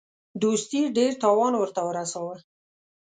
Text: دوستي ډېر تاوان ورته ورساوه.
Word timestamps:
دوستي 0.41 0.81
ډېر 0.97 1.11
تاوان 1.23 1.53
ورته 1.57 1.81
ورساوه. 1.83 2.35